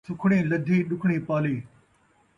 سُکھڑیں 0.07 0.47
لدّھی، 0.49 0.77
ݙکھڑیں 0.89 1.25
پالی 1.27 1.55